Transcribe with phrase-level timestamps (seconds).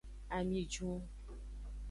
[0.37, 0.99] Ami jun.